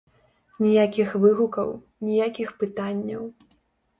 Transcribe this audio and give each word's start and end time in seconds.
Ніякіх 0.63 1.11
выгукаў, 1.25 1.69
ніякіх 2.07 2.49
пытанняў. 2.63 3.23